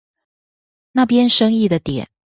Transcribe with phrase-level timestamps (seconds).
[0.93, 2.09] 那邊生意的點